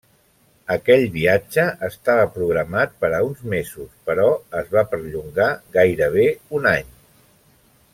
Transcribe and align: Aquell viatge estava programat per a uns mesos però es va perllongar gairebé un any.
Aquell 0.75 1.03
viatge 1.17 1.65
estava 1.89 2.23
programat 2.39 2.97
per 3.05 3.13
a 3.17 3.21
uns 3.29 3.45
mesos 3.55 3.93
però 4.09 4.27
es 4.63 4.75
va 4.79 4.87
perllongar 4.95 5.51
gairebé 5.81 6.31
un 6.61 6.71
any. 6.77 6.95